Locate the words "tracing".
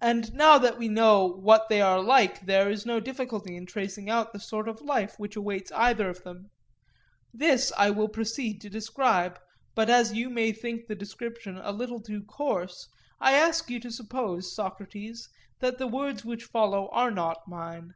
3.64-4.10